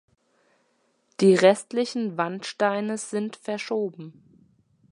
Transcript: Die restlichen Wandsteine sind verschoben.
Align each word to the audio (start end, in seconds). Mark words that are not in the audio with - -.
Die 1.19 1.35
restlichen 1.35 2.17
Wandsteine 2.17 2.97
sind 2.97 3.35
verschoben. 3.35 4.49